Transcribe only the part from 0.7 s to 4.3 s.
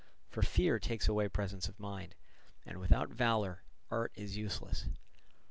takes away presence of mind, and without valour art